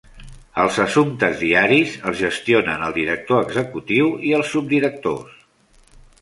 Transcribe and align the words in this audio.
Els 0.61 0.77
assumptes 0.83 1.35
diaris 1.41 1.93
els 2.11 2.17
gestionen 2.21 2.87
el 2.87 2.95
director 2.97 3.45
executiu 3.49 4.11
i 4.31 4.35
els 4.39 4.51
subdirectors. 4.55 5.39